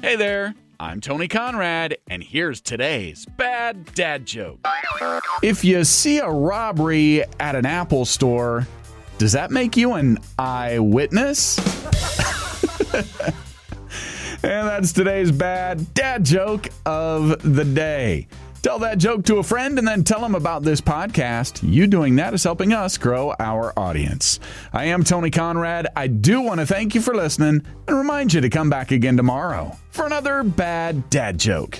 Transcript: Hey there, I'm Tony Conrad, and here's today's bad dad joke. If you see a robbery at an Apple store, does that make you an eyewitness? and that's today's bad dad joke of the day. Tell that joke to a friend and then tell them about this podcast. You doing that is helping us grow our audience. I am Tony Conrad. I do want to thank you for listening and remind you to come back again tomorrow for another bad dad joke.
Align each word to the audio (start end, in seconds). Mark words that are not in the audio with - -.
Hey 0.00 0.14
there, 0.14 0.54
I'm 0.78 1.00
Tony 1.00 1.26
Conrad, 1.26 1.98
and 2.08 2.22
here's 2.22 2.60
today's 2.60 3.26
bad 3.36 3.84
dad 3.94 4.26
joke. 4.26 4.64
If 5.42 5.64
you 5.64 5.82
see 5.82 6.18
a 6.18 6.28
robbery 6.28 7.24
at 7.40 7.56
an 7.56 7.66
Apple 7.66 8.04
store, 8.04 8.64
does 9.18 9.32
that 9.32 9.50
make 9.50 9.76
you 9.76 9.94
an 9.94 10.18
eyewitness? 10.38 11.58
and 12.94 14.68
that's 14.68 14.92
today's 14.92 15.32
bad 15.32 15.92
dad 15.94 16.24
joke 16.24 16.68
of 16.86 17.42
the 17.42 17.64
day. 17.64 18.28
Tell 18.62 18.80
that 18.80 18.98
joke 18.98 19.24
to 19.26 19.36
a 19.36 19.42
friend 19.42 19.78
and 19.78 19.86
then 19.86 20.04
tell 20.04 20.20
them 20.20 20.34
about 20.34 20.62
this 20.62 20.80
podcast. 20.80 21.60
You 21.62 21.86
doing 21.86 22.16
that 22.16 22.34
is 22.34 22.44
helping 22.44 22.72
us 22.72 22.98
grow 22.98 23.34
our 23.38 23.72
audience. 23.78 24.40
I 24.72 24.86
am 24.86 25.04
Tony 25.04 25.30
Conrad. 25.30 25.86
I 25.94 26.08
do 26.08 26.40
want 26.40 26.60
to 26.60 26.66
thank 26.66 26.94
you 26.94 27.00
for 27.00 27.14
listening 27.14 27.64
and 27.86 27.96
remind 27.96 28.34
you 28.34 28.40
to 28.40 28.50
come 28.50 28.68
back 28.68 28.90
again 28.90 29.16
tomorrow 29.16 29.76
for 29.90 30.06
another 30.06 30.42
bad 30.42 31.08
dad 31.08 31.38
joke. 31.38 31.78